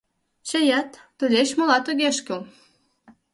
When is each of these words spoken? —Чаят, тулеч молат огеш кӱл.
—Чаят, 0.47 0.91
тулеч 1.17 1.49
молат 1.57 1.85
огеш 1.91 2.17
кӱл. 2.25 2.41